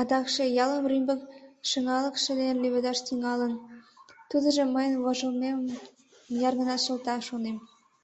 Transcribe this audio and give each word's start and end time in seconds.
Адакше 0.00 0.44
ялым 0.64 0.84
рӱмбык 0.90 1.20
шыҥалыкше 1.68 2.32
дене 2.38 2.54
леведаш 2.62 2.98
тӱҥалын, 3.06 3.52
тудыжо 4.30 4.62
мыйын 4.74 4.94
вожылмемым 5.04 5.66
мыняр-гынат 6.30 6.80
шылта, 6.84 7.14
шонем. 7.28 7.56